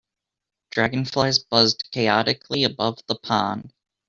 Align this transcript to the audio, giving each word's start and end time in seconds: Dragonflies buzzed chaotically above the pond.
Dragonflies 0.71 1.37
buzzed 1.37 1.91
chaotically 1.91 2.63
above 2.63 2.97
the 3.05 3.13
pond. 3.13 3.71